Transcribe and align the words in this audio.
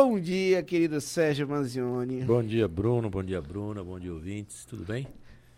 Bom 0.00 0.20
dia, 0.20 0.62
querido 0.62 1.00
Sérgio 1.00 1.48
Manzioni. 1.48 2.22
Bom 2.22 2.40
dia, 2.40 2.68
Bruno. 2.68 3.10
Bom 3.10 3.20
dia, 3.20 3.42
Bruna. 3.42 3.82
Bom 3.82 3.98
dia, 3.98 4.12
ouvintes. 4.12 4.64
Tudo 4.64 4.84
bem? 4.84 5.08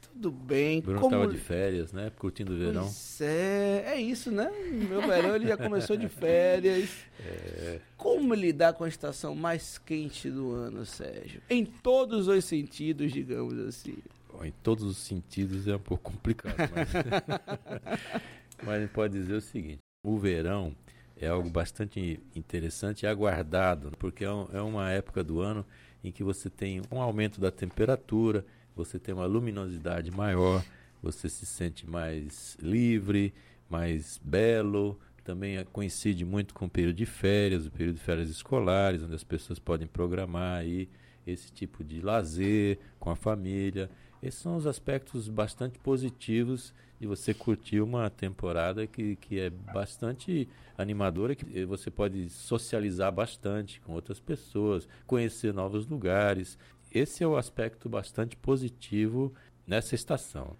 Tudo 0.01 0.31
bem. 0.31 0.81
Bruno 0.81 1.05
estava 1.05 1.27
de 1.27 1.37
férias, 1.37 1.93
né? 1.93 2.11
Curtindo 2.19 2.55
o 2.55 2.57
verão. 2.59 2.85
Pois 2.85 3.21
é, 3.21 3.85
é 3.89 4.01
isso, 4.01 4.31
né? 4.31 4.51
Meu 4.89 5.03
verão 5.03 5.37
ele 5.37 5.47
já 5.47 5.59
começou 5.59 5.95
de 5.95 6.09
férias. 6.09 6.89
É... 7.23 7.81
Como 7.99 8.33
lidar 8.33 8.73
com 8.73 8.85
a 8.85 8.89
estação 8.89 9.35
mais 9.35 9.77
quente 9.77 10.31
do 10.31 10.53
ano, 10.53 10.87
Sérgio? 10.87 11.43
Em 11.51 11.67
todos 11.67 12.27
os 12.27 12.43
sentidos, 12.47 13.13
digamos 13.13 13.59
assim. 13.59 13.99
Em 14.43 14.53
todos 14.63 14.85
os 14.85 14.97
sentidos 14.97 15.69
é 15.69 15.77
um 15.77 15.81
pouco 15.81 16.13
complicado, 16.13 16.57
mas, 16.57 16.89
mas 18.65 18.75
a 18.75 18.81
gente 18.81 18.93
pode 18.95 19.13
dizer 19.13 19.35
o 19.35 19.41
seguinte: 19.43 19.81
o 20.03 20.17
verão 20.17 20.75
é 21.21 21.29
algo 21.29 21.51
bastante 21.51 22.19
interessante 22.35 23.03
e 23.03 23.07
aguardado, 23.07 23.93
porque 23.99 24.25
é, 24.25 24.29
é 24.29 24.61
uma 24.63 24.91
época 24.91 25.23
do 25.23 25.41
ano 25.41 25.67
em 26.03 26.11
que 26.11 26.25
você 26.25 26.49
tem 26.49 26.81
um 26.91 27.01
aumento 27.01 27.39
da 27.41 27.51
temperatura, 27.51 28.45
você 28.75 28.99
tem 28.99 29.15
uma 29.15 29.27
luminosidade 29.27 30.11
maior, 30.11 30.65
você 31.03 31.29
se 31.29 31.45
sente 31.45 31.87
mais 31.89 32.57
livre, 32.61 33.35
mais 33.69 34.19
belo. 34.25 34.99
Também 35.23 35.63
coincide 35.67 36.25
muito 36.25 36.55
com 36.55 36.65
o 36.65 36.71
período 36.71 36.97
de 36.97 37.05
férias, 37.07 37.67
o 37.67 37.71
período 37.71 37.97
de 37.97 38.03
férias 38.03 38.31
escolares, 38.31 39.03
onde 39.03 39.15
as 39.15 39.23
pessoas 39.23 39.59
podem 39.59 39.87
programar 39.87 40.61
aí 40.61 40.89
esse 41.27 41.53
tipo 41.53 41.85
de 41.85 42.01
lazer 42.01 42.79
com 42.99 43.11
a 43.11 43.17
família. 43.17 43.91
Esses 44.23 44.41
são 44.41 44.57
os 44.57 44.67
aspectos 44.67 45.29
bastante 45.29 45.79
positivos 45.79 46.75
de 47.01 47.07
você 47.07 47.33
curtir 47.33 47.81
uma 47.81 48.11
temporada 48.11 48.87
que, 48.87 49.17
que 49.17 49.41
é 49.41 49.49
bastante 49.49 50.47
animadora, 50.77 51.35
que 51.35 51.65
você 51.65 51.91
pode 51.91 52.29
socializar 52.29 53.11
bastante 53.11 53.81
com 53.81 53.95
outras 53.95 54.21
pessoas, 54.21 54.87
conhecer 55.07 55.55
novos 55.55 55.87
lugares. 55.87 56.59
Esse 56.93 57.25
é 57.25 57.27
o 57.27 57.37
aspecto 57.37 57.89
bastante 57.89 58.37
positivo 58.37 59.33
nessa 59.67 59.95
estação. 59.95 60.55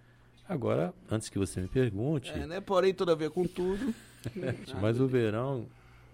Agora, 0.49 0.95
antes 1.11 1.29
que 1.29 1.39
você 1.39 1.61
me 1.61 1.69
pergunte. 1.69 2.31
É, 2.31 2.47
né? 2.47 2.61
Porém, 2.61 2.95
tudo 2.95 3.13
a 3.13 3.15
ver 3.15 3.31
com 3.31 3.47
tudo. 3.47 3.95
mas 4.81 4.99
o 4.99 5.07
verão, 5.07 5.67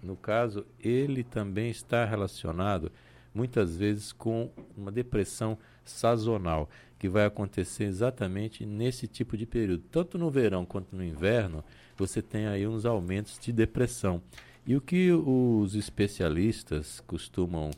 no 0.03 0.17
caso, 0.17 0.67
ele 0.81 1.23
também 1.23 1.71
está 1.71 2.05
relacionado 2.05 2.91
muitas 3.37 3.77
vezes 3.77 4.13
com 4.13 4.51
uma 4.77 4.91
depressão 4.91 5.59
sazonal, 5.85 6.69
que 6.99 7.09
vai 7.09 7.27
acontecer 7.27 7.85
exatamente 7.85 8.65
nesse 8.65 9.07
tipo 9.07 9.37
de 9.37 9.45
período. 9.45 9.85
Tanto 9.91 10.17
no 10.17 10.31
verão 10.31 10.65
quanto 10.65 10.97
no 10.97 11.05
inverno, 11.05 11.63
você 11.97 12.23
tem 12.23 12.47
aí 12.47 12.67
uns 12.67 12.87
aumentos 12.87 13.39
de 13.39 13.53
depressão. 13.53 14.23
E 14.67 14.75
o 14.75 14.81
que 14.81 15.13
os 15.13 15.75
especialistas 15.75 17.01
costumam 17.07 17.71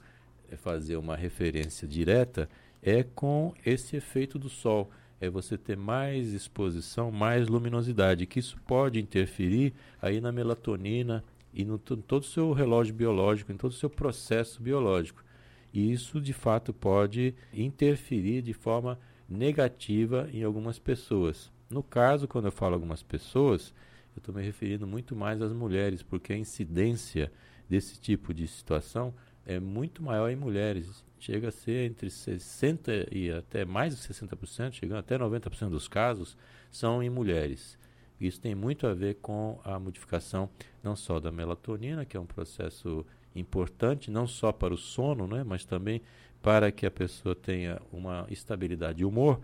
eh, 0.51 0.57
fazer 0.57 0.97
uma 0.97 1.17
referência 1.17 1.87
direta 1.87 2.49
é 2.81 3.03
com 3.03 3.53
esse 3.67 3.97
efeito 3.97 4.39
do 4.39 4.49
sol. 4.49 4.91
É 5.21 5.29
você 5.29 5.59
ter 5.59 5.77
mais 5.77 6.33
exposição, 6.33 7.11
mais 7.11 7.49
luminosidade, 7.49 8.25
que 8.25 8.39
isso 8.39 8.57
pode 8.65 9.01
interferir 9.01 9.75
aí 10.01 10.21
na 10.21 10.31
melatonina 10.31 11.25
e 11.53 11.65
no 11.65 11.77
todo 11.77 12.23
o 12.23 12.27
seu 12.27 12.53
relógio 12.53 12.95
biológico, 12.95 13.51
em 13.51 13.57
todo 13.57 13.73
o 13.73 13.75
seu 13.75 13.91
processo 13.91 14.63
biológico. 14.63 15.23
E 15.73 15.93
isso, 15.93 16.21
de 16.21 16.33
fato, 16.33 16.73
pode 16.73 17.35
interferir 17.53 18.43
de 18.43 18.53
forma 18.53 18.99
negativa 19.29 20.29
em 20.33 20.43
algumas 20.43 20.79
pessoas. 20.79 21.51
No 21.69 21.83
caso, 21.83 22.27
quando 22.27 22.47
eu 22.47 22.53
falo 22.53 22.75
algumas 22.75 23.03
pessoas, 23.03 23.75
eu 24.17 24.21
estou 24.21 24.35
me 24.35 24.43
referindo 24.43 24.87
muito 24.87 25.15
mais 25.15 25.43
às 25.43 25.53
mulheres, 25.53 26.03
porque 26.03 26.33
a 26.33 26.39
incidência 26.39 27.31
desse 27.69 28.01
tipo 28.01 28.33
de 28.33 28.49
situação 28.49 29.15
é 29.45 29.61
muito 29.61 30.03
maior 30.03 30.31
em 30.31 30.37
mulheres. 30.37 31.05
Chega 31.19 31.49
a 31.49 31.53
ser 31.53 31.91
entre 31.91 32.09
60% 32.09 33.09
e 33.13 33.31
até 33.31 33.65
mais 33.65 33.95
de 33.97 34.03
60%, 34.03 34.73
chegando 34.73 34.99
até 34.99 35.19
90% 35.19 35.71
dos 35.71 35.89
casos, 35.89 36.37
são 36.71 37.03
em 37.03 37.11
mulheres. 37.11 37.79
Isso 38.21 38.41
tem 38.41 38.55
muito 38.55 38.87
a 38.87 38.95
ver 38.95 39.17
com 39.17 39.61
a 39.65 39.79
modificação 39.79 40.51
não 40.83 40.97
só 40.97 41.21
da 41.21 41.31
melatonina, 41.31 42.05
que 42.05 42.17
é 42.17 42.21
um 42.21 42.27
processo 42.27 43.07
importante 43.39 44.11
não 44.11 44.27
só 44.27 44.53
para 44.53 44.75
o 44.75 44.79
sono, 44.79 45.27
né, 45.27 45.45
mas 45.45 45.65
também 45.65 46.03
para 46.43 46.71
que 46.71 46.87
a 46.87 46.91
pessoa 46.91 47.35
tenha 47.35 47.81
uma 47.93 48.27
estabilidade 48.31 48.99
de 48.99 49.05
humor, 49.05 49.41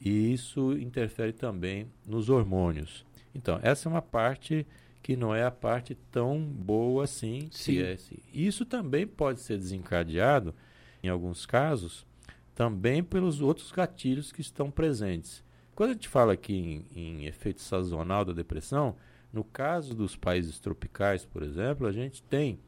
e 0.00 0.32
isso 0.32 0.72
interfere 0.72 1.32
também 1.32 1.86
nos 2.06 2.28
hormônios. 2.28 3.04
Então, 3.34 3.58
essa 3.62 3.88
é 3.88 3.90
uma 3.90 4.02
parte 4.02 4.66
que 5.02 5.16
não 5.16 5.34
é 5.34 5.44
a 5.44 5.50
parte 5.50 5.94
tão 6.10 6.40
boa 6.40 7.04
assim. 7.04 7.48
Sim. 7.50 7.78
É, 7.78 7.92
assim. 7.92 8.16
Isso 8.32 8.64
também 8.64 9.06
pode 9.06 9.40
ser 9.40 9.58
desencadeado, 9.58 10.54
em 11.02 11.08
alguns 11.08 11.44
casos, 11.44 12.06
também 12.54 13.02
pelos 13.02 13.40
outros 13.40 13.70
gatilhos 13.70 14.32
que 14.32 14.40
estão 14.40 14.70
presentes. 14.70 15.44
Quando 15.74 15.90
a 15.90 15.92
gente 15.94 16.08
fala 16.08 16.32
aqui 16.32 16.54
em, 16.54 16.86
em 16.94 17.26
efeito 17.26 17.60
sazonal 17.60 18.24
da 18.24 18.32
depressão, 18.32 18.96
no 19.32 19.42
caso 19.42 19.94
dos 19.94 20.14
países 20.16 20.60
tropicais, 20.60 21.24
por 21.26 21.42
exemplo, 21.42 21.86
a 21.86 21.92
gente 21.92 22.22
tem 22.22 22.60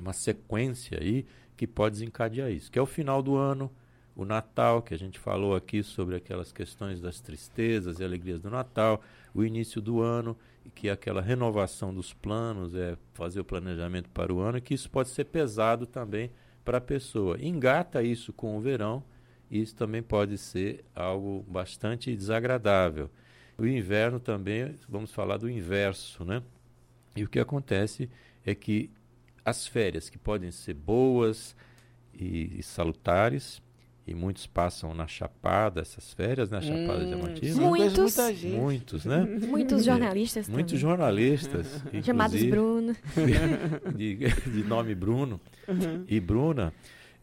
uma 0.00 0.12
sequência 0.12 0.98
aí 1.00 1.26
que 1.56 1.66
pode 1.66 1.94
desencadear 1.94 2.50
isso, 2.50 2.70
que 2.70 2.78
é 2.78 2.82
o 2.82 2.86
final 2.86 3.22
do 3.22 3.36
ano, 3.36 3.70
o 4.14 4.24
Natal, 4.24 4.82
que 4.82 4.92
a 4.92 4.98
gente 4.98 5.18
falou 5.18 5.54
aqui 5.54 5.82
sobre 5.82 6.16
aquelas 6.16 6.50
questões 6.50 7.00
das 7.00 7.20
tristezas 7.20 8.00
e 8.00 8.04
alegrias 8.04 8.40
do 8.40 8.50
Natal, 8.50 9.00
o 9.32 9.44
início 9.44 9.80
do 9.80 10.00
ano, 10.00 10.36
que 10.74 10.88
é 10.88 10.92
aquela 10.92 11.20
renovação 11.20 11.94
dos 11.94 12.12
planos, 12.12 12.74
é 12.74 12.96
fazer 13.14 13.40
o 13.40 13.44
planejamento 13.44 14.08
para 14.10 14.32
o 14.32 14.40
ano, 14.40 14.60
que 14.60 14.74
isso 14.74 14.90
pode 14.90 15.08
ser 15.08 15.24
pesado 15.24 15.86
também 15.86 16.30
para 16.64 16.78
a 16.78 16.80
pessoa. 16.80 17.38
Engata 17.40 18.02
isso 18.02 18.32
com 18.32 18.56
o 18.56 18.60
verão, 18.60 19.02
isso 19.50 19.74
também 19.74 20.02
pode 20.02 20.36
ser 20.36 20.84
algo 20.94 21.44
bastante 21.48 22.14
desagradável. 22.14 23.08
O 23.56 23.66
inverno 23.66 24.20
também, 24.20 24.74
vamos 24.88 25.12
falar 25.12 25.36
do 25.36 25.48
inverso, 25.48 26.24
né? 26.24 26.42
E 27.16 27.24
o 27.24 27.28
que 27.28 27.40
acontece 27.40 28.10
é 28.44 28.54
que 28.54 28.90
as 29.48 29.66
férias, 29.66 30.08
que 30.10 30.18
podem 30.18 30.50
ser 30.50 30.74
boas 30.74 31.56
e, 32.12 32.58
e 32.58 32.62
salutares, 32.62 33.62
e 34.06 34.14
muitos 34.14 34.46
passam 34.46 34.94
na 34.94 35.06
Chapada, 35.06 35.82
essas 35.82 36.14
férias, 36.14 36.48
na 36.48 36.60
né? 36.60 36.66
Chapada 36.66 37.04
hum, 37.04 37.06
Diamantina. 37.06 37.60
Muitos. 37.60 38.16
Muitos, 38.44 39.04
né? 39.04 39.20
Muitos 39.46 39.84
jornalistas 39.84 40.48
Muitos 40.48 40.72
também. 40.72 40.80
jornalistas. 40.80 41.84
Chamados 42.02 42.42
Bruno. 42.44 42.96
De, 43.94 44.16
de, 44.16 44.64
nome 44.64 44.94
Bruno 44.94 45.38
uhum. 45.68 46.04
e 46.08 46.18
Bruna. 46.18 46.72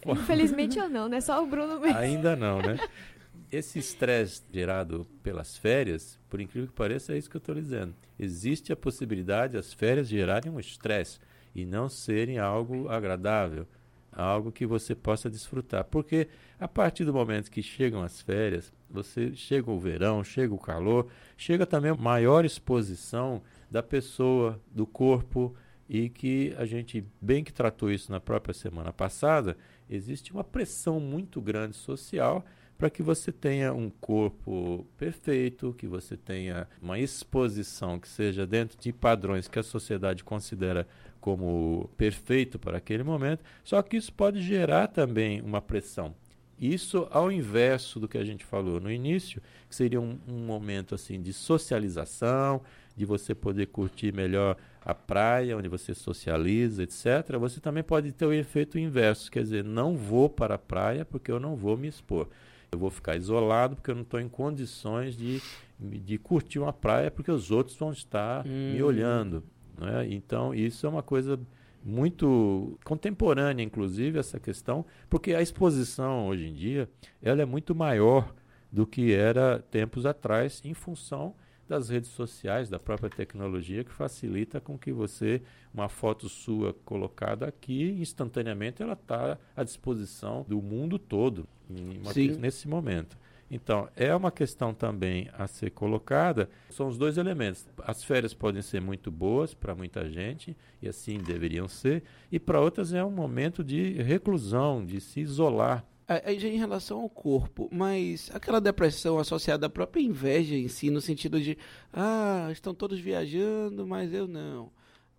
Infelizmente 0.05 0.77
eu 0.77 0.87
não, 0.87 1.09
né? 1.09 1.19
Só 1.21 1.43
o 1.43 1.47
Bruno 1.47 1.79
mesmo. 1.79 1.97
Ainda 1.97 2.35
não, 2.35 2.61
né? 2.61 2.77
Esse 3.51 3.79
estresse 3.79 4.43
gerado 4.53 5.07
pelas 5.23 5.57
férias, 5.57 6.19
por 6.29 6.39
incrível 6.39 6.67
que 6.67 6.75
pareça, 6.75 7.13
é 7.13 7.17
isso 7.17 7.29
que 7.29 7.37
eu 7.37 7.39
estou 7.39 7.55
dizendo. 7.55 7.95
Existe 8.19 8.71
a 8.71 8.75
possibilidade 8.75 9.53
das 9.53 9.73
férias 9.73 10.07
gerarem 10.07 10.51
um 10.51 10.59
estresse 10.59 11.19
e 11.55 11.65
não 11.65 11.87
serem 11.87 12.37
algo 12.37 12.89
agradável, 12.89 13.65
algo 14.11 14.51
que 14.51 14.65
você 14.65 14.93
possa 14.93 15.29
desfrutar. 15.29 15.85
Porque 15.85 16.27
a 16.59 16.67
partir 16.67 17.05
do 17.05 17.13
momento 17.13 17.49
que 17.49 17.63
chegam 17.63 18.03
as 18.03 18.21
férias, 18.21 18.71
você 18.89 19.33
chega 19.33 19.71
o 19.71 19.79
verão, 19.79 20.23
chega 20.23 20.53
o 20.53 20.59
calor, 20.59 21.07
chega 21.37 21.65
também 21.65 21.91
a 21.91 21.95
maior 21.95 22.43
exposição 22.43 23.41
da 23.71 23.81
pessoa, 23.81 24.61
do 24.71 24.85
corpo, 24.85 25.55
e 25.87 26.09
que 26.09 26.53
a 26.57 26.65
gente 26.65 27.05
bem 27.21 27.43
que 27.43 27.53
tratou 27.53 27.91
isso 27.91 28.11
na 28.11 28.19
própria 28.19 28.53
semana 28.53 28.91
passada, 28.91 29.55
existe 29.89 30.31
uma 30.31 30.43
pressão 30.43 30.99
muito 30.99 31.39
grande 31.39 31.75
social 31.75 32.43
para 32.77 32.89
que 32.89 33.01
você 33.01 33.31
tenha 33.31 33.73
um 33.73 33.89
corpo 33.89 34.85
perfeito, 34.97 35.75
que 35.77 35.87
você 35.87 36.17
tenha 36.17 36.67
uma 36.81 36.99
exposição 36.99 37.99
que 37.99 38.07
seja 38.07 38.45
dentro 38.45 38.77
de 38.77 38.91
padrões 38.91 39.47
que 39.47 39.59
a 39.59 39.63
sociedade 39.63 40.23
considera 40.23 40.87
como 41.21 41.89
perfeito 41.97 42.59
para 42.59 42.77
aquele 42.77 43.03
momento, 43.03 43.43
só 43.63 43.81
que 43.81 43.97
isso 43.97 44.13
pode 44.13 44.41
gerar 44.41 44.87
também 44.87 45.41
uma 45.41 45.61
pressão. 45.61 46.13
Isso 46.59 47.07
ao 47.11 47.31
inverso 47.31 47.99
do 47.99 48.07
que 48.07 48.17
a 48.17 48.23
gente 48.23 48.45
falou 48.45 48.79
no 48.79 48.91
início, 48.91 49.41
que 49.67 49.75
seria 49.75 49.99
um, 49.99 50.17
um 50.27 50.45
momento 50.45 50.95
assim 50.95 51.21
de 51.21 51.33
socialização, 51.33 52.61
de 52.95 53.05
você 53.05 53.35
poder 53.35 53.67
curtir 53.67 54.13
melhor 54.13 54.55
a 54.81 54.93
praia, 54.93 55.57
onde 55.57 55.67
você 55.67 55.93
socializa, 55.93 56.83
etc. 56.83 57.37
Você 57.39 57.59
também 57.59 57.83
pode 57.83 58.11
ter 58.11 58.25
o 58.25 58.31
efeito 58.31 58.79
inverso, 58.79 59.31
quer 59.31 59.43
dizer, 59.43 59.63
não 59.63 59.97
vou 59.97 60.29
para 60.29 60.55
a 60.55 60.59
praia 60.59 61.03
porque 61.03 61.31
eu 61.31 61.39
não 61.39 61.55
vou 61.55 61.75
me 61.75 61.87
expor. 61.87 62.29
Eu 62.75 62.79
vou 62.79 62.89
ficar 62.89 63.15
isolado 63.15 63.75
porque 63.77 63.89
eu 63.89 63.95
não 63.95 64.01
estou 64.01 64.19
em 64.19 64.27
condições 64.27 65.15
de, 65.15 65.41
de 65.79 66.17
curtir 66.17 66.59
uma 66.59 66.73
praia 66.73 67.09
porque 67.09 67.31
os 67.31 67.51
outros 67.51 67.77
vão 67.77 67.91
estar 67.91 68.45
hum. 68.45 68.73
me 68.73 68.83
olhando. 68.83 69.43
Né? 69.77 70.07
Então, 70.09 70.53
isso 70.53 70.85
é 70.85 70.89
uma 70.89 71.01
coisa 71.01 71.39
muito 71.83 72.77
contemporânea, 72.83 73.63
inclusive, 73.63 74.19
essa 74.19 74.39
questão, 74.39 74.85
porque 75.09 75.33
a 75.33 75.41
exposição 75.41 76.27
hoje 76.27 76.47
em 76.47 76.53
dia 76.53 76.89
ela 77.21 77.41
é 77.41 77.45
muito 77.45 77.75
maior 77.75 78.33
do 78.71 78.85
que 78.85 79.13
era 79.13 79.59
tempos 79.71 80.05
atrás, 80.05 80.61
em 80.65 80.73
função 80.73 81.33
das 81.67 81.89
redes 81.89 82.11
sociais, 82.11 82.69
da 82.69 82.79
própria 82.79 83.09
tecnologia 83.09 83.83
que 83.83 83.91
facilita 83.91 84.59
com 84.59 84.77
que 84.77 84.91
você, 84.91 85.41
uma 85.73 85.89
foto 85.89 86.29
sua 86.29 86.73
colocada 86.85 87.47
aqui, 87.47 87.91
instantaneamente 87.99 88.81
ela 88.81 88.93
está 88.93 89.37
à 89.55 89.63
disposição 89.63 90.45
do 90.47 90.61
mundo 90.61 90.99
todo 90.99 91.47
uma, 91.69 92.13
nesse 92.39 92.67
momento. 92.67 93.17
Então, 93.49 93.87
é 93.95 94.15
uma 94.15 94.31
questão 94.31 94.73
também 94.73 95.29
a 95.33 95.45
ser 95.45 95.69
colocada. 95.69 96.49
São 96.69 96.87
os 96.87 96.97
dois 96.97 97.17
elementos. 97.17 97.67
As 97.83 98.03
férias 98.03 98.33
podem 98.33 98.61
ser 98.61 98.81
muito 98.81 99.11
boas 99.11 99.53
para 99.53 99.75
muita 99.75 100.09
gente, 100.09 100.57
e 100.81 100.87
assim 100.87 101.19
deveriam 101.19 101.67
ser, 101.67 102.03
e 102.31 102.39
para 102.39 102.59
outras 102.59 102.93
é 102.93 103.03
um 103.03 103.11
momento 103.11 103.63
de 103.63 104.01
reclusão, 104.01 104.83
de 104.83 104.99
se 104.99 105.19
isolar. 105.19 105.85
Aí 106.07 106.39
já 106.39 106.47
em 106.47 106.57
relação 106.57 106.99
ao 107.01 107.09
corpo, 107.09 107.67
mas 107.71 108.29
aquela 108.31 108.61
depressão 108.61 109.17
associada 109.17 109.65
à 109.65 109.69
própria 109.69 110.01
inveja 110.01 110.55
em 110.55 110.67
si, 110.67 110.91
no 110.91 111.01
sentido 111.01 111.41
de, 111.41 111.57
ah, 111.91 112.47
estão 112.51 112.75
todos 112.75 112.99
viajando, 112.99 113.87
mas 113.87 114.13
eu 114.13 114.27
não. 114.27 114.71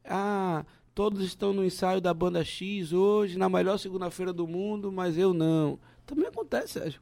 Ah, 0.04 0.64
todos 0.94 1.24
estão 1.24 1.52
no 1.52 1.64
ensaio 1.64 2.00
da 2.00 2.14
banda 2.14 2.44
X 2.44 2.92
hoje, 2.92 3.36
na 3.36 3.48
melhor 3.48 3.78
segunda-feira 3.78 4.32
do 4.32 4.46
mundo, 4.46 4.92
mas 4.92 5.18
eu 5.18 5.34
não. 5.34 5.78
Também 6.06 6.28
acontece, 6.28 6.74
Sérgio. 6.74 7.00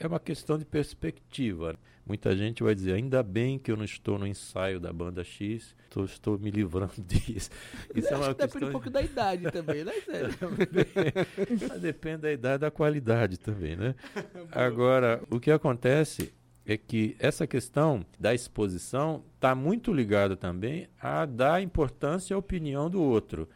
É 0.00 0.06
uma 0.06 0.18
questão 0.18 0.58
de 0.58 0.64
perspectiva. 0.64 1.78
Muita 2.06 2.36
gente 2.36 2.62
vai 2.62 2.72
dizer, 2.72 2.92
ainda 2.92 3.20
bem 3.20 3.58
que 3.58 3.70
eu 3.70 3.76
não 3.76 3.84
estou 3.84 4.16
no 4.16 4.26
ensaio 4.28 4.78
da 4.78 4.92
banda 4.92 5.24
X, 5.24 5.74
tô, 5.90 6.04
estou 6.04 6.38
me 6.38 6.52
livrando 6.52 6.92
disso. 7.02 7.50
Isso 7.92 8.14
é 8.14 8.16
uma 8.16 8.32
depende 8.32 8.64
um 8.66 8.70
pouco 8.70 8.88
da 8.88 9.02
idade 9.02 9.50
também, 9.50 9.82
né, 9.82 9.92
Sérgio? 10.06 10.38
depende 11.80 12.18
da 12.18 12.32
idade 12.32 12.60
da 12.60 12.70
qualidade 12.70 13.38
também, 13.38 13.74
né? 13.74 13.96
Agora, 14.52 15.20
o 15.28 15.40
que 15.40 15.50
acontece 15.50 16.32
é 16.64 16.76
que 16.76 17.16
essa 17.18 17.44
questão 17.44 18.06
da 18.18 18.32
exposição 18.32 19.24
está 19.34 19.54
muito 19.54 19.92
ligada 19.92 20.36
também 20.36 20.88
a 21.00 21.26
dar 21.26 21.60
importância 21.60 22.36
à 22.36 22.38
opinião 22.38 22.88
do 22.88 23.02
outro. 23.02 23.48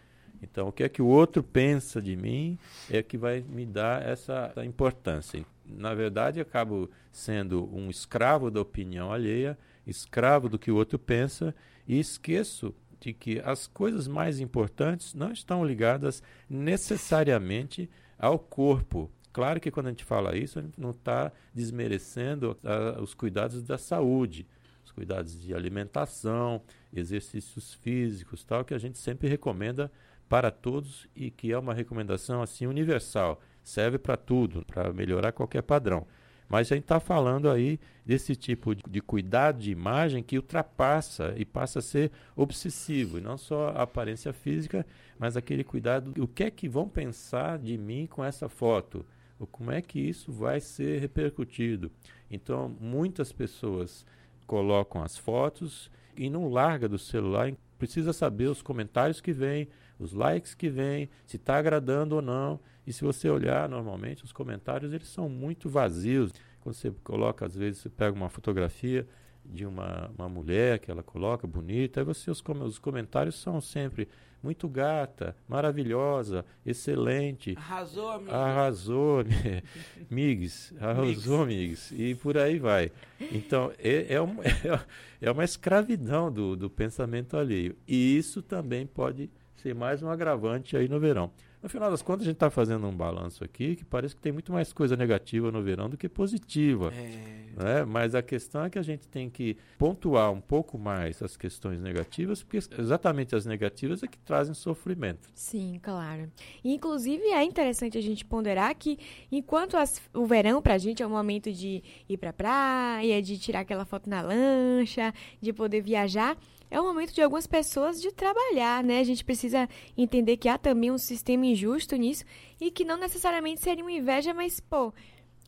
Então, 0.43 0.69
o 0.69 0.73
que 0.73 0.83
é 0.83 0.89
que 0.89 1.03
o 1.03 1.07
outro 1.07 1.43
pensa 1.43 2.01
de 2.01 2.17
mim 2.17 2.59
é 2.91 3.03
que 3.03 3.17
vai 3.17 3.45
me 3.47 3.67
dar 3.67 4.03
essa 4.03 4.53
importância 4.65 5.45
na 5.77 5.95
verdade, 5.95 6.41
acabo 6.41 6.91
sendo 7.13 7.69
um 7.75 7.91
escravo 7.91 8.51
da 8.51 8.61
opinião 8.61 9.13
alheia, 9.13 9.59
escravo 9.87 10.49
do 10.49 10.59
que 10.59 10.71
o 10.71 10.77
outro 10.77 10.99
pensa 10.99 11.55
e 11.87 11.99
esqueço 11.99 12.75
de 13.01 13.13
que 13.13 13.41
as 13.41 13.67
coisas 13.67 14.07
mais 14.07 14.41
importantes 14.41 15.15
não 15.15 15.33
estão 15.33 15.65
ligadas 15.65 16.23
necessariamente 16.49 17.89
ao 18.19 18.39
corpo. 18.39 19.11
Claro 19.33 19.61
que 19.61 19.71
quando 19.71 19.87
a 19.87 19.91
gente 19.91 20.05
fala 20.05 20.37
isso, 20.37 20.59
a 20.59 20.63
gente 20.63 20.81
não 20.81 20.91
está 20.91 21.33
desmerecendo 21.55 22.59
a, 22.63 23.01
os 23.01 23.15
cuidados 23.15 23.63
da 23.63 23.79
saúde, 23.79 24.47
os 24.85 24.93
cuidados 24.93 25.41
de 25.41 25.55
alimentação, 25.55 26.61
exercícios 26.93 27.75
físicos, 27.75 28.45
tal, 28.45 28.65
que 28.65 28.75
a 28.75 28.79
gente 28.79 28.99
sempre 28.99 29.29
recomenda 29.29 29.91
para 30.29 30.51
todos 30.51 31.09
e 31.15 31.31
que 31.31 31.51
é 31.51 31.59
uma 31.59 31.75
recomendação 31.75 32.43
assim 32.43 32.67
universal 32.67 33.41
serve 33.63 33.99
para 33.99 34.17
tudo, 34.17 34.65
para 34.65 34.93
melhorar 34.93 35.33
qualquer 35.33 35.63
padrão. 35.63 36.07
Mas 36.51 36.71
a 36.73 36.75
gente 36.75 36.83
está 36.83 36.99
falando 36.99 37.49
aí 37.49 37.79
desse 38.05 38.35
tipo 38.35 38.75
de, 38.75 38.83
de, 38.91 39.01
cuidado 39.01 39.61
de 39.61 39.71
imagem 39.71 40.21
que 40.21 40.37
ultrapassa 40.37 41.33
e 41.37 41.45
passa 41.45 41.79
a 41.79 41.83
ser 41.83 42.11
obsessivo. 42.35 43.19
E 43.19 43.21
não 43.21 43.39
só 43.39 43.69
a 43.69 43.83
aparência 43.83 44.33
física, 44.33 44.85
mas 45.17 45.37
aquele 45.37 45.63
cuidado. 45.63 46.13
O 46.21 46.27
que 46.27 46.43
é 46.43 46.51
que 46.51 46.69
vão 46.69 46.89
pensar 46.89 47.57
de 47.57 47.79
mim 47.79 48.09
com 48.09 48.25
essa 48.25 48.49
foto? 48.49 49.07
Ou 49.39 49.47
como 49.47 49.71
é 49.71 49.81
que 49.81 50.01
isso 50.01 50.33
vai 50.33 50.61
ser 50.61 51.01
repercutido? 51.01 51.89
Então, 52.29 52.77
muitas 52.81 53.33
pessoas 53.33 54.05
colocam 54.45 55.05
as 55.05 55.17
fotos 55.17 55.89
e 56.17 56.29
não 56.29 56.49
larga 56.49 56.89
do 56.89 56.99
celular. 56.99 57.53
Precisa 57.79 58.13
saber 58.13 58.49
os 58.49 58.61
comentários 58.61 59.21
que 59.21 59.33
vêm, 59.33 59.69
os 60.01 60.13
likes 60.13 60.53
que 60.53 60.69
vêm, 60.69 61.09
se 61.25 61.37
está 61.37 61.57
agradando 61.59 62.17
ou 62.17 62.23
não. 62.23 62.59
E 62.91 62.93
se 62.93 63.05
você 63.05 63.31
olhar 63.31 63.69
normalmente, 63.69 64.25
os 64.25 64.33
comentários 64.33 64.93
eles 64.93 65.07
são 65.07 65.29
muito 65.29 65.69
vazios. 65.69 66.33
Quando 66.61 66.75
você 66.75 66.91
coloca, 67.05 67.47
às 67.47 67.55
vezes, 67.55 67.81
você 67.81 67.89
pega 67.89 68.17
uma 68.17 68.29
fotografia 68.29 69.07
de 69.45 69.65
uma, 69.65 70.11
uma 70.19 70.29
mulher 70.29 70.81
que 70.81 70.91
ela 70.91 71.01
coloca 71.01 71.47
bonita, 71.47 72.01
aí 72.01 72.05
você 72.05 72.33
os, 72.33 72.43
os 72.65 72.81
comentários 72.81 73.37
são 73.37 73.61
sempre 73.61 74.09
muito 74.43 74.69
gata, 74.69 75.37
maravilhosa, 75.47 76.45
excelente. 76.67 77.55
Arrasou, 77.57 78.11
amigo. 78.11 78.33
Arrasou, 78.33 79.25
Migs. 80.11 80.75
Arrasou, 80.81 81.47
Migs. 81.47 81.93
E 81.93 82.17
por 82.17 82.37
aí 82.37 82.59
vai. 82.59 82.91
Então, 83.21 83.71
é, 83.79 84.15
é, 84.15 84.21
uma, 84.21 84.43
é 85.23 85.31
uma 85.31 85.45
escravidão 85.45 86.29
do, 86.29 86.57
do 86.57 86.69
pensamento 86.69 87.37
alheio. 87.37 87.77
E 87.87 88.19
isso 88.19 88.43
também 88.43 88.85
pode 88.85 89.31
ser 89.55 89.77
mais 89.77 90.03
um 90.03 90.11
agravante 90.11 90.77
aí 90.77 90.89
no 90.89 90.99
verão. 90.99 91.31
No 91.63 91.69
final 91.69 91.91
das 91.91 92.01
contas, 92.01 92.23
a 92.23 92.25
gente 92.25 92.37
está 92.37 92.49
fazendo 92.49 92.87
um 92.87 92.95
balanço 92.95 93.45
aqui 93.45 93.77
que 93.77 93.85
parece 93.85 94.17
que 94.17 94.21
tem 94.23 94.33
muito 94.33 94.51
mais 94.51 94.73
coisa 94.73 94.97
negativa 94.97 95.53
no 95.53 95.63
verão 95.63 95.91
do 95.91 95.97
que 95.97 96.09
positiva. 96.09 96.91
É. 96.95 97.63
Né? 97.63 97.85
Mas 97.85 98.15
a 98.15 98.23
questão 98.23 98.65
é 98.65 98.71
que 98.71 98.79
a 98.79 98.83
gente 98.83 99.07
tem 99.07 99.29
que 99.29 99.59
pontuar 99.79 100.33
um 100.33 100.41
pouco 100.41 100.79
mais 100.79 101.23
as 101.23 101.37
questões 101.37 101.81
negativas, 101.81 102.43
porque 102.43 102.59
exatamente 102.79 103.37
as 103.37 103.45
negativas 103.45 104.03
é 104.03 104.07
que 104.07 104.19
trazem 104.19 104.55
sofrimento. 104.55 105.29
Sim, 105.35 105.79
claro. 105.83 106.33
Inclusive, 106.65 107.25
é 107.25 107.45
interessante 107.45 107.99
a 107.99 108.03
gente 108.03 108.25
ponderar 108.25 108.75
que 108.75 108.99
enquanto 109.31 109.77
as, 109.77 110.01
o 110.15 110.25
verão 110.25 110.63
para 110.63 110.75
a 110.75 110.79
gente 110.79 111.03
é 111.03 111.07
um 111.07 111.11
momento 111.11 111.53
de 111.53 111.83
ir 112.09 112.17
para 112.17 112.31
a 112.31 112.33
praia, 112.33 113.21
de 113.21 113.39
tirar 113.39 113.61
aquela 113.61 113.85
foto 113.85 114.09
na 114.09 114.23
lancha, 114.23 115.13
de 115.41 115.53
poder 115.53 115.83
viajar 115.83 116.39
é 116.71 116.81
o 116.81 116.85
momento 116.85 117.13
de 117.13 117.21
algumas 117.21 117.47
pessoas 117.47 118.01
de 118.01 118.13
trabalhar, 118.13 118.85
né? 118.85 119.01
A 119.01 119.05
gente 119.05 119.25
precisa 119.25 119.69
entender 119.97 120.37
que 120.37 120.49
há 120.49 120.57
também 120.57 120.91
um 120.91 120.99
sistema 120.99 121.47
injusto 121.47 121.97
nisso 121.97 122.25
e 122.61 122.71
que 122.71 122.85
não 122.85 122.97
necessariamente 122.97 123.61
seria 123.61 123.83
uma 123.83 123.93
inveja, 123.93 124.33
mas, 124.33 124.61
pô, 124.61 124.93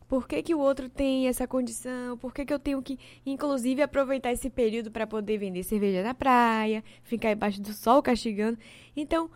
por 0.07 0.27
que, 0.27 0.43
que 0.43 0.53
o 0.53 0.59
outro 0.59 0.89
tem 0.89 1.27
essa 1.27 1.47
condição? 1.47 2.17
Por 2.17 2.33
que, 2.33 2.45
que 2.45 2.53
eu 2.53 2.59
tenho 2.59 2.81
que, 2.81 2.99
inclusive, 3.25 3.81
aproveitar 3.81 4.31
esse 4.31 4.49
período 4.49 4.91
para 4.91 5.07
poder 5.07 5.37
vender 5.37 5.63
cerveja 5.63 6.03
na 6.03 6.13
praia, 6.13 6.83
ficar 7.03 7.31
embaixo 7.31 7.61
do 7.61 7.73
sol 7.73 8.01
castigando? 8.03 8.57
Então, 8.95 9.29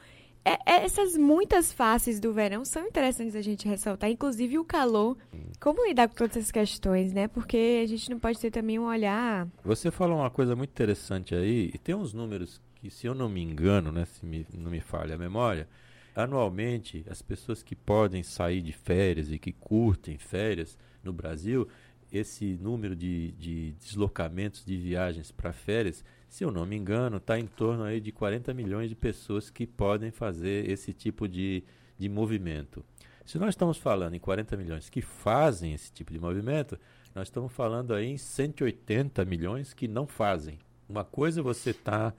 é, 0.48 0.60
é, 0.66 0.86
essas 0.86 1.18
muitas 1.18 1.74
faces 1.74 2.20
do 2.20 2.32
verão 2.34 2.64
são 2.64 2.86
interessantes 2.88 3.36
a 3.36 3.42
gente 3.42 3.68
ressaltar, 3.68 4.10
inclusive 4.10 4.58
o 4.58 4.64
calor. 4.64 5.18
Como 5.60 5.86
lidar 5.86 6.08
com 6.08 6.16
todas 6.16 6.38
essas 6.38 6.52
questões, 6.52 7.12
né? 7.12 7.28
Porque 7.28 7.82
a 7.84 7.88
gente 7.88 8.10
não 8.10 8.18
pode 8.18 8.40
ter 8.40 8.50
também 8.50 8.80
um 8.80 8.86
olhar. 8.86 9.48
Você 9.66 9.92
falou 9.92 10.20
uma 10.20 10.30
coisa 10.30 10.56
muito 10.56 10.70
interessante 10.70 11.36
aí, 11.36 11.70
e 11.74 11.78
tem 11.78 11.94
uns 11.94 12.14
números 12.14 12.62
que, 12.76 12.90
se 12.90 13.08
eu 13.08 13.14
não 13.14 13.28
me 13.28 13.42
engano, 13.42 13.92
né, 13.92 14.06
se 14.06 14.26
me, 14.26 14.46
não 14.54 14.72
me 14.72 14.80
falha 14.80 15.16
a 15.16 15.18
memória, 15.18 15.68
anualmente 16.16 17.04
as 17.10 17.22
pessoas 17.22 17.62
que 17.62 17.76
podem 17.76 18.24
sair 18.24 18.62
de 18.62 18.72
férias 18.72 19.32
e 19.32 19.38
que 19.38 19.52
curtem 19.52 20.18
férias 20.18 20.78
no 21.04 21.12
Brasil, 21.12 21.68
esse 22.12 22.58
número 22.62 22.96
de, 22.96 23.32
de 23.34 23.72
deslocamentos 23.74 24.64
de 24.66 24.78
viagens 24.78 25.32
para 25.32 25.52
férias 25.52 26.04
se 26.28 26.44
eu 26.44 26.52
não 26.52 26.66
me 26.66 26.76
engano, 26.76 27.18
está 27.18 27.40
em 27.40 27.48
torno 27.48 27.84
aí 27.84 28.00
de 28.00 28.12
40 28.12 28.54
milhões 28.54 28.90
de 28.90 28.96
pessoas 28.96 29.50
que 29.50 29.66
podem 29.66 30.12
fazer 30.12 30.70
esse 30.70 30.94
tipo 30.94 31.28
de, 31.28 31.64
de 31.98 32.10
movimento. 32.10 32.84
Se 33.26 33.38
nós 33.38 33.50
estamos 33.50 33.78
falando 33.78 34.14
em 34.14 34.20
40 34.20 34.56
milhões 34.56 34.90
que 34.90 35.02
fazem 35.02 35.74
esse 35.74 35.92
tipo 35.92 36.12
de 36.12 36.20
movimento, 36.20 36.78
nós 37.14 37.28
estamos 37.28 37.52
falando 37.52 37.94
aí 37.94 38.08
em 38.08 38.18
180 38.18 39.26
milhões 39.26 39.74
que 39.74 39.88
não 39.88 40.06
fazem. 40.06 40.60
Uma 40.88 41.04
coisa 41.04 41.40
é 41.40 41.44
você 41.44 41.72
está 41.72 42.14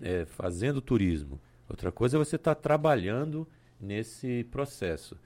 é, 0.00 0.24
fazendo 0.24 0.80
turismo, 0.80 1.40
outra 1.68 1.90
coisa 1.92 2.16
é 2.16 2.18
você 2.18 2.36
estar 2.36 2.54
tá 2.54 2.60
trabalhando 2.60 3.48
nesse 3.80 4.44
processo. 4.50 5.16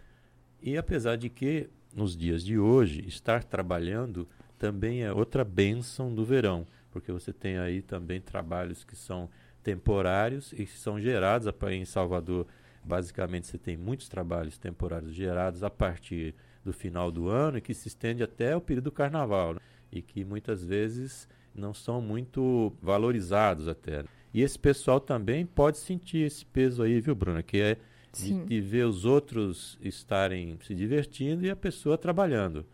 E 0.61 0.77
apesar 0.77 1.17
de 1.17 1.29
que, 1.29 1.69
nos 1.95 2.17
dias 2.17 2.45
de 2.45 2.59
hoje, 2.59 3.05
estar 3.07 3.43
trabalhando 3.45 4.29
também 4.59 5.03
é 5.03 5.13
outra 5.13 5.45
bênção 5.45 6.15
do 6.15 6.25
verão 6.25 6.67
porque 6.99 7.13
você 7.13 7.33
tem 7.33 7.59
aí 7.59 7.81
também 7.81 8.21
trabalhos 8.21 8.83
que 8.83 8.97
são 8.97 9.31
temporários 9.63 10.53
e 10.53 10.67
que 10.67 10.79
são 10.79 11.01
gerados 11.01 11.47
em 11.71 11.85
Salvador. 11.85 12.47
Basicamente, 12.83 13.47
você 13.47 13.59
tem 13.59 13.77
muitos 13.77 14.09
trabalhos 14.09 14.59
temporários 14.59 15.15
gerados 15.15 15.63
a 15.63 15.71
partir 15.71 16.35
do 16.65 16.73
final 16.73 17.11
do 17.11 17.29
ano 17.29 17.59
e 17.59 17.61
que 17.61 17.73
se 17.73 17.89
estende 17.89 18.23
até 18.23 18.57
o 18.57 18.61
período 18.61 18.87
do 18.87 18.93
carnaval 18.93 19.55
né? 19.55 19.61
e 19.93 20.03
que 20.03 20.25
muitas 20.25 20.65
vezes 20.65 21.29
não 21.55 21.73
são 21.73 22.01
muito 22.01 22.73
valorizados 22.83 23.69
até. 23.69 24.05
E 24.35 24.43
esse 24.43 24.59
pessoal 24.59 25.01
também 25.01 25.47
pode 25.47 25.79
sentir 25.79 26.27
esse 26.27 26.45
peso 26.45 26.83
aí, 26.83 27.01
viu, 27.01 27.15
Bruna? 27.15 27.43
Que 27.43 27.61
é 27.61 27.77
de, 28.13 28.45
de, 28.45 28.61
ver 28.61 28.87
os 28.87 29.05
outros 29.05 29.79
estarem 29.81 30.59
se 30.63 30.75
divertindo 30.75 31.47
e 31.47 31.51
a 31.51 31.57
pessoa 31.57 31.97
trabalhando. 31.97 32.67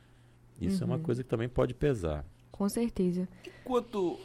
Isso 0.60 0.78
uhum. 0.78 0.82
é 0.82 0.86
uma 0.86 0.96
uhum. 0.96 1.02
coisa 1.02 1.22
que 1.22 1.28
também 1.28 1.48
pode 1.48 1.74
pesar. 1.74 2.24
Com 2.56 2.68
certeza. 2.68 3.28
Quanto 3.64 4.16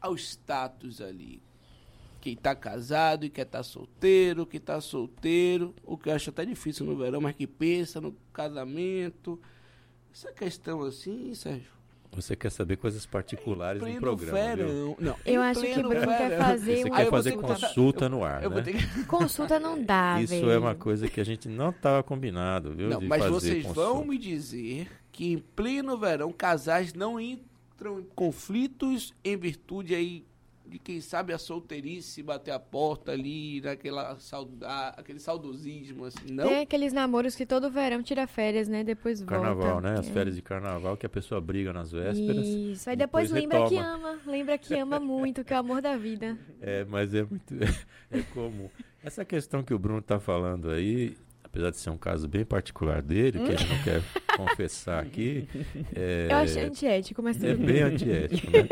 ao 0.00 0.16
status 0.16 1.00
ali, 1.00 1.40
quem 2.20 2.32
está 2.32 2.56
casado 2.56 3.24
e 3.24 3.30
quer 3.30 3.42
estar 3.42 3.58
tá 3.58 3.62
solteiro, 3.62 4.44
que 4.44 4.56
está 4.56 4.80
solteiro, 4.80 5.72
o 5.84 5.96
que 5.96 6.08
eu 6.08 6.14
acho 6.14 6.30
até 6.30 6.44
difícil 6.44 6.84
no 6.84 6.96
verão, 6.96 7.20
mas 7.20 7.36
que 7.36 7.46
pensa 7.46 8.00
no 8.00 8.12
casamento. 8.32 9.40
Essa 10.12 10.32
questão 10.32 10.82
assim, 10.82 11.32
Sérgio? 11.34 11.70
Você 12.14 12.34
quer 12.36 12.50
saber 12.50 12.76
coisas 12.76 13.06
particulares 13.06 13.80
pleno 13.80 14.00
programa. 14.00 14.32
verão. 14.56 14.96
Não, 15.00 15.16
Eu 15.24 15.40
em 15.40 15.46
acho 15.46 15.60
que 15.60 15.72
pleno 15.72 15.88
Bruno 15.88 16.06
quer 16.06 16.28
verão. 16.28 16.44
fazer 16.44 16.76
Você 16.76 16.90
quer 16.90 16.90
eu 16.90 17.02
vou 17.04 17.10
fazer 17.10 17.32
contar- 17.32 17.60
consulta 17.68 18.08
no 18.08 18.24
ar, 18.24 18.42
Eu 18.42 18.50
né? 18.50 18.54
vou 18.56 18.62
ter 18.64 18.72
que... 18.76 19.04
Consulta 19.04 19.58
não 19.60 19.82
dá, 19.82 20.20
Isso 20.20 20.34
velho. 20.34 20.50
é 20.50 20.58
uma 20.58 20.74
coisa 20.74 21.08
que 21.08 21.20
a 21.20 21.24
gente 21.24 21.48
não 21.48 21.70
estava 21.70 22.02
combinado, 22.02 22.74
viu? 22.74 22.90
Não, 22.90 22.98
de 22.98 23.06
mas 23.06 23.20
fazer 23.20 23.30
vocês 23.32 23.66
consulta. 23.66 23.80
vão 23.94 24.04
me 24.04 24.18
dizer 24.18 24.90
que 25.10 25.32
em 25.32 25.38
pleno 25.38 25.96
verão 25.96 26.30
casais 26.32 26.92
não 26.92 27.18
entram 27.20 27.51
em 27.86 28.04
conflitos 28.14 29.14
em 29.24 29.36
virtude 29.36 29.94
aí 29.94 30.24
de 30.64 30.78
quem 30.78 31.02
sabe 31.02 31.34
a 31.34 31.38
solteirice 31.38 32.22
bater 32.22 32.50
a 32.52 32.58
porta 32.58 33.12
ali, 33.12 33.60
naquela 33.60 34.18
sauda, 34.18 34.66
aquele 34.96 35.18
saudosismo 35.18 36.06
assim, 36.06 36.30
não? 36.32 36.48
Tem 36.48 36.60
aqueles 36.60 36.94
namoros 36.94 37.34
que 37.34 37.44
todo 37.44 37.70
verão 37.70 38.02
tira 38.02 38.26
férias, 38.26 38.68
né? 38.68 38.82
Depois 38.82 39.22
Carnaval, 39.22 39.72
volta. 39.74 39.90
né? 39.90 39.98
As 39.98 40.08
É. 40.08 40.12
férias 40.12 40.34
de 40.34 40.40
carnaval 40.40 40.96
que 40.96 41.04
a 41.04 41.10
pessoa 41.10 41.40
briga 41.42 41.72
nas 41.74 41.92
vésperas. 41.92 42.46
Isso. 42.46 42.88
Aí 42.88 42.96
depois, 42.96 43.28
depois 43.30 43.42
lembra 43.42 43.68
que 43.68 43.74
retoma. 43.74 43.94
ama. 44.12 44.18
Lembra 44.24 44.56
que 44.56 44.74
ama 44.78 44.98
muito, 44.98 45.44
que 45.44 45.52
é 45.52 45.56
o 45.56 45.60
amor 45.60 45.82
da 45.82 45.96
vida. 45.96 46.38
É, 46.62 46.84
mas 46.84 47.12
é 47.12 47.22
muito. 47.24 47.54
É 48.10 48.22
comum. 48.32 48.70
Essa 49.02 49.24
questão 49.26 49.62
que 49.62 49.74
o 49.74 49.78
Bruno 49.78 49.98
está 49.98 50.18
falando 50.20 50.70
aí, 50.70 51.16
apesar 51.52 51.70
de 51.70 51.76
ser 51.76 51.90
um 51.90 51.98
caso 51.98 52.26
bem 52.26 52.46
particular 52.46 53.02
dele, 53.02 53.38
que 53.38 53.50
ele 53.50 53.64
não 53.68 53.82
quer 53.84 54.02
confessar 54.38 55.02
aqui, 55.02 55.46
é, 55.94 56.28
Eu 56.30 56.36
acho 56.38 56.58
antiético, 56.58 57.22
mas 57.22 57.36
tudo 57.36 57.48
é 57.50 57.54
bem. 57.54 57.66
bem 57.66 57.82
antiético, 57.82 58.50
né? 58.50 58.66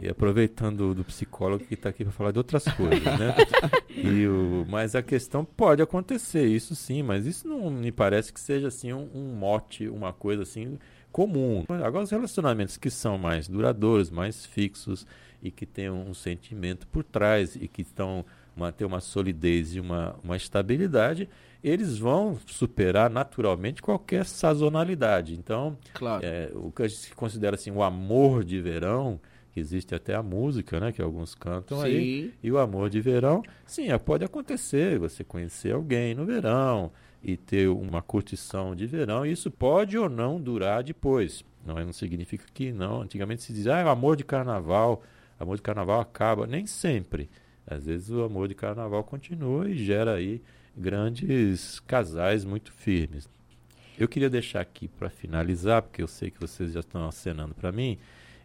E 0.00 0.08
aproveitando 0.08 0.94
do 0.94 1.04
psicólogo 1.04 1.64
que 1.64 1.74
está 1.74 1.90
aqui 1.90 2.02
para 2.04 2.12
falar 2.12 2.32
de 2.32 2.38
outras 2.38 2.64
coisas, 2.64 3.04
né? 3.04 3.34
E 3.94 4.26
o, 4.26 4.64
mas 4.68 4.94
a 4.94 5.02
questão 5.02 5.44
pode 5.44 5.82
acontecer, 5.82 6.46
isso 6.46 6.74
sim, 6.74 7.02
mas 7.02 7.26
isso 7.26 7.46
não 7.46 7.70
me 7.70 7.92
parece 7.92 8.32
que 8.32 8.40
seja 8.40 8.68
assim 8.68 8.90
um, 8.90 9.06
um 9.14 9.34
mote, 9.34 9.86
uma 9.86 10.14
coisa 10.14 10.42
assim 10.42 10.78
comum. 11.12 11.62
Agora 11.68 12.02
os 12.02 12.10
relacionamentos 12.10 12.78
que 12.78 12.90
são 12.90 13.18
mais 13.18 13.46
duradouros, 13.46 14.10
mais 14.10 14.46
fixos 14.46 15.06
e 15.42 15.50
que 15.50 15.66
têm 15.66 15.90
um 15.90 16.14
sentimento 16.14 16.86
por 16.86 17.04
trás 17.04 17.54
e 17.54 17.68
que 17.68 17.82
estão 17.82 18.24
manter 18.56 18.84
uma 18.84 19.00
solidez 19.00 19.74
e 19.74 19.80
uma, 19.80 20.14
uma 20.22 20.36
estabilidade, 20.36 21.28
eles 21.62 21.96
vão 21.98 22.38
superar 22.46 23.08
naturalmente 23.10 23.80
qualquer 23.80 24.24
sazonalidade. 24.26 25.34
Então, 25.34 25.76
Claro. 25.94 26.24
é, 26.24 26.50
o 26.54 26.70
que 26.70 26.82
a 26.82 26.88
gente 26.88 27.14
considera 27.14 27.54
assim 27.56 27.70
o 27.70 27.82
amor 27.82 28.44
de 28.44 28.60
verão, 28.60 29.20
que 29.52 29.60
existe 29.60 29.94
até 29.94 30.14
a 30.14 30.22
música, 30.22 30.80
né, 30.80 30.92
que 30.92 31.02
alguns 31.02 31.34
cantam 31.34 31.80
aí, 31.80 32.24
Sim. 32.24 32.32
e 32.42 32.50
o 32.50 32.58
amor 32.58 32.88
de 32.88 33.00
verão, 33.00 33.42
sim, 33.66 33.90
é, 33.90 33.98
pode 33.98 34.24
acontecer, 34.24 34.98
você 34.98 35.22
conhecer 35.22 35.74
alguém 35.74 36.14
no 36.14 36.24
verão 36.24 36.90
e 37.22 37.36
ter 37.36 37.68
uma 37.68 38.00
curtição 38.02 38.74
de 38.74 38.86
verão, 38.86 39.24
isso 39.26 39.50
pode 39.50 39.96
ou 39.98 40.08
não 40.08 40.40
durar 40.40 40.82
depois. 40.82 41.44
Não, 41.64 41.78
é- 41.78 41.84
não 41.84 41.92
significa 41.92 42.44
que 42.52 42.72
não. 42.72 43.02
Antigamente 43.02 43.42
se 43.42 43.52
dizia, 43.52 43.76
ah, 43.80 43.84
o 43.84 43.88
amor 43.90 44.16
de 44.16 44.24
carnaval, 44.24 45.02
amor 45.38 45.54
de 45.56 45.62
carnaval 45.62 46.00
acaba. 46.00 46.44
Nem 46.46 46.66
sempre. 46.66 47.30
Às 47.66 47.86
vezes 47.86 48.10
o 48.10 48.22
amor 48.22 48.48
de 48.48 48.54
carnaval 48.54 49.02
continua 49.04 49.68
e 49.70 49.76
gera 49.76 50.14
aí 50.14 50.40
grandes 50.76 51.80
casais 51.80 52.44
muito 52.44 52.72
firmes. 52.72 53.28
Eu 53.98 54.08
queria 54.08 54.30
deixar 54.30 54.60
aqui 54.60 54.88
para 54.88 55.08
finalizar, 55.10 55.82
porque 55.82 56.02
eu 56.02 56.08
sei 56.08 56.30
que 56.30 56.40
vocês 56.40 56.72
já 56.72 56.80
estão 56.80 57.06
acenando 57.06 57.54
para 57.54 57.70
mim, 57.70 57.98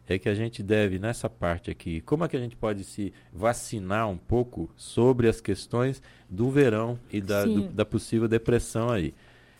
é 0.09 0.17
que 0.17 0.29
a 0.29 0.33
gente 0.35 0.61
deve, 0.63 0.99
nessa 0.99 1.29
parte 1.29 1.69
aqui, 1.69 1.99
como 2.01 2.23
é 2.23 2.27
que 2.29 2.37
a 2.37 2.39
gente 2.39 2.55
pode 2.55 2.83
se 2.83 3.13
vacinar 3.33 4.07
um 4.09 4.17
pouco 4.17 4.69
sobre 4.77 5.27
as 5.27 5.41
questões 5.41 6.01
do 6.29 6.49
verão 6.49 6.97
e 7.11 7.19
da, 7.19 7.43
do- 7.43 7.67
da 7.73 7.85
possível 7.85 8.27
depressão 8.27 8.89
aí. 8.89 9.13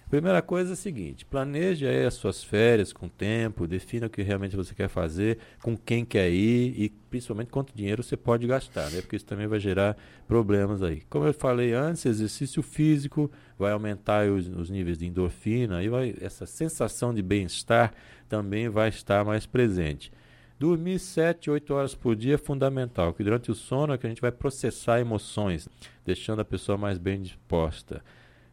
Primeira 0.10 0.42
coisa 0.42 0.72
é 0.72 0.74
a 0.74 0.78
seguinte, 0.78 1.26
planeje 1.26 1.86
aí 1.86 2.06
as 2.06 2.14
suas 2.14 2.42
férias 2.42 2.94
com 2.94 3.10
tempo, 3.10 3.68
defina 3.68 4.08
o 4.08 4.10
que 4.10 4.22
realmente 4.22 4.56
você 4.56 4.74
quer 4.74 4.88
fazer, 4.88 5.38
com 5.62 5.76
quem 5.76 6.06
quer 6.06 6.30
ir 6.30 6.82
e 6.82 6.90
principalmente 7.10 7.50
quanto 7.50 7.76
dinheiro 7.76 8.02
você 8.02 8.16
pode 8.16 8.48
gastar, 8.48 8.90
né? 8.90 9.02
Porque 9.02 9.18
isso 9.18 9.26
também 9.26 9.48
vai 9.48 9.60
gerar 9.60 9.98
problemas 10.26 10.82
aí. 10.82 11.02
Como 11.10 11.26
eu 11.26 11.34
falei 11.34 11.74
antes, 11.74 12.06
exercício 12.06 12.64
físico 12.64 13.30
vai 13.60 13.74
aumentar 13.74 14.26
os, 14.30 14.48
os 14.48 14.70
níveis 14.70 14.98
de 14.98 15.06
endorfina 15.06 15.84
e 15.84 15.90
vai, 15.90 16.16
essa 16.22 16.46
sensação 16.46 17.14
de 17.14 17.22
bem-estar 17.22 17.94
também 18.30 18.70
vai 18.70 18.88
estar 18.88 19.26
mais 19.26 19.46
presente. 19.46 20.10
Dormir 20.58 21.00
7, 21.00 21.52
8 21.52 21.74
horas 21.74 21.94
por 21.94 22.16
dia 22.16 22.36
é 22.36 22.38
fundamental, 22.38 23.14
que 23.14 23.26
durante 23.26 23.52
o 23.52 23.56
sono 23.56 23.92
é 23.92 23.98
que 23.98 24.08
a 24.08 24.10
gente 24.10 24.22
vai 24.22 24.32
processar 24.32 25.02
emoções, 25.02 25.68
deixando 26.06 26.40
a 26.40 26.46
pessoa 26.46 26.78
mais 26.78 26.98
bem 26.98 27.22
disposta. 27.22 28.02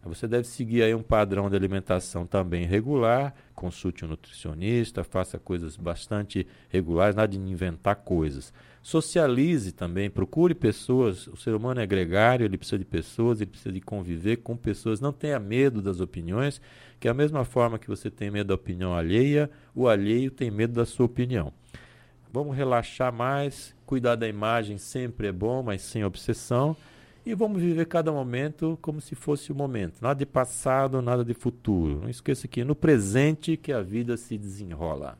Você 0.08 0.28
deve 0.28 0.46
seguir 0.46 0.82
aí 0.82 0.94
um 0.94 1.02
padrão 1.02 1.48
de 1.48 1.56
alimentação 1.56 2.26
também 2.26 2.66
regular, 2.66 3.34
consulte 3.54 4.04
um 4.04 4.08
nutricionista, 4.08 5.02
faça 5.02 5.38
coisas 5.38 5.76
bastante 5.76 6.46
regulares, 6.68 7.16
nada 7.16 7.28
de 7.28 7.38
inventar 7.38 7.96
coisas. 7.96 8.52
Socialize 8.82 9.72
também, 9.72 10.10
procure 10.10 10.54
pessoas, 10.54 11.26
o 11.26 11.36
ser 11.36 11.54
humano 11.54 11.80
é 11.80 11.86
gregário, 11.86 12.44
ele 12.44 12.58
precisa 12.58 12.78
de 12.78 12.84
pessoas, 12.84 13.40
ele 13.40 13.50
precisa 13.50 13.72
de 13.72 13.80
conviver 13.80 14.36
com 14.36 14.56
pessoas, 14.56 15.00
não 15.00 15.12
tenha 15.12 15.38
medo 15.38 15.80
das 15.80 16.00
opiniões, 16.00 16.60
que 17.00 17.08
é 17.08 17.10
a 17.10 17.14
mesma 17.14 17.44
forma 17.44 17.78
que 17.78 17.88
você 17.88 18.10
tem 18.10 18.30
medo 18.30 18.48
da 18.48 18.54
opinião 18.54 18.94
alheia, 18.94 19.50
o 19.74 19.88
alheio 19.88 20.30
tem 20.30 20.50
medo 20.50 20.74
da 20.74 20.84
sua 20.84 21.06
opinião. 21.06 21.50
Vamos 22.30 22.56
relaxar 22.56 23.12
mais, 23.12 23.74
cuidar 23.86 24.16
da 24.16 24.28
imagem 24.28 24.76
sempre 24.76 25.28
é 25.28 25.32
bom, 25.32 25.62
mas 25.62 25.82
sem 25.82 26.04
obsessão. 26.04 26.76
E 27.26 27.34
vamos 27.34 27.62
viver 27.62 27.86
cada 27.86 28.12
momento 28.12 28.78
como 28.82 29.00
se 29.00 29.14
fosse 29.14 29.50
o 29.50 29.54
momento. 29.54 30.00
Nada 30.02 30.18
de 30.18 30.26
passado, 30.26 31.00
nada 31.00 31.24
de 31.24 31.32
futuro. 31.32 32.00
Não 32.02 32.08
esqueça 32.10 32.46
que 32.46 32.60
é 32.60 32.64
no 32.64 32.74
presente 32.74 33.56
que 33.56 33.72
a 33.72 33.80
vida 33.80 34.16
se 34.16 34.36
desenrola. 34.36 35.18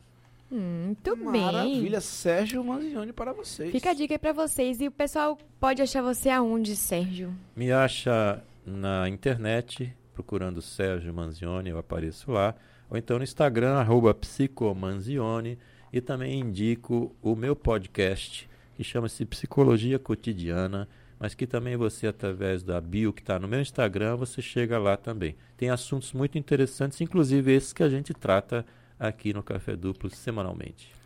Hum, 0.53 0.87
Muito 0.87 1.17
Maravilha, 1.17 1.91
bem. 1.93 2.01
Sérgio 2.01 2.63
Manzioni 2.63 3.13
para 3.13 3.33
vocês. 3.33 3.73
Fica 3.73 3.91
a 3.91 3.95
dica 3.95 4.15
aí 4.15 4.19
pra 4.19 4.33
vocês. 4.33 4.81
E 4.81 4.87
o 4.87 4.91
pessoal 4.91 5.39
pode 5.59 5.81
achar 5.81 6.03
você 6.03 6.29
aonde, 6.29 6.77
Sérgio? 6.77 7.33
Me 7.57 7.73
acha 7.73 8.43
na 8.67 9.09
internet, 9.09 9.95
procurando 10.13 10.61
Sérgio 10.61 11.13
Manzioni, 11.13 11.71
eu 11.71 11.79
apareço 11.79 12.31
lá. 12.31 12.55
Ou 12.91 12.99
então 12.99 13.17
no 13.17 13.25
Instagram, 13.25 13.77
arroba 13.77 14.13
psicomanzioni. 14.15 15.59
E 15.93 16.01
também 16.01 16.41
indico 16.41 17.15
o 17.23 17.35
meu 17.35 17.55
podcast, 17.57 18.49
que 18.75 18.83
chama-se 18.85 19.25
Psicologia 19.25 19.99
Cotidiana, 19.99 20.89
mas 21.19 21.35
que 21.35 21.47
também 21.47 21.77
você, 21.77 22.07
através 22.07 22.63
da 22.63 22.81
bio 22.81 23.13
que 23.13 23.23
está 23.23 23.39
no 23.39 23.49
meu 23.49 23.61
Instagram, 23.61 24.17
você 24.17 24.41
chega 24.41 24.79
lá 24.79 24.97
também. 24.97 25.37
Tem 25.57 25.71
assuntos 25.71 26.13
muito 26.13 26.39
interessantes, 26.39 27.01
inclusive 27.01 27.53
esses 27.53 27.73
que 27.73 27.83
a 27.83 27.89
gente 27.89 28.15
trata 28.15 28.65
aqui 28.99 29.33
no 29.33 29.43
Café 29.43 29.77
Duplo 29.77 30.09
semanalmente. 30.11 30.95